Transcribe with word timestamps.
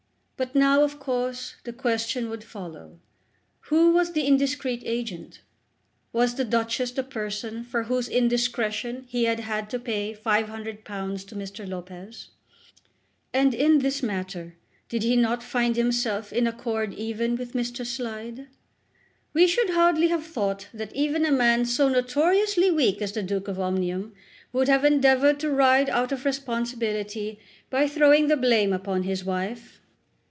But 0.43 0.55
now, 0.55 0.81
of 0.83 0.97
course, 0.99 1.57
the 1.65 1.71
question 1.71 2.27
would 2.27 2.43
follow: 2.43 2.97
Who 3.67 3.93
was 3.93 4.13
the 4.13 4.25
indiscreet 4.25 4.81
agent? 4.87 5.41
Was 6.11 6.33
the 6.33 6.43
Duchess 6.43 6.89
the 6.93 7.03
person 7.03 7.63
for 7.63 7.83
whose 7.83 8.09
indiscretion 8.09 9.05
he 9.07 9.25
had 9.25 9.41
had 9.41 9.69
to 9.69 9.77
pay 9.77 10.15
£500 10.15 10.73
to 11.27 11.35
Mr. 11.35 11.69
Lopez? 11.69 12.29
And 13.31 13.53
in 13.53 13.77
this 13.81 14.01
matter 14.01 14.55
did 14.89 15.03
he 15.03 15.15
not 15.15 15.43
find 15.43 15.75
himself 15.75 16.33
in 16.33 16.47
accord 16.47 16.95
even 16.95 17.35
with 17.35 17.53
Mr. 17.53 17.85
Slide? 17.85 18.47
"We 19.35 19.45
should 19.45 19.69
hardly 19.69 20.07
have 20.07 20.25
thought 20.25 20.69
that 20.73 20.95
even 20.95 21.23
a 21.23 21.31
man 21.31 21.65
so 21.65 21.87
notoriously 21.87 22.71
weak 22.71 22.99
as 22.99 23.11
the 23.11 23.21
Duke 23.21 23.47
of 23.47 23.59
Omnium 23.59 24.15
would 24.53 24.69
have 24.69 24.83
endeavoured 24.85 25.39
to 25.41 25.51
ride 25.51 25.89
out 25.91 26.11
of 26.11 26.25
responsibility 26.25 27.39
by 27.69 27.87
throwing 27.87 28.27
the 28.27 28.37
blame 28.37 28.73
upon 28.73 29.03
his 29.03 29.23
wife." 29.23 29.77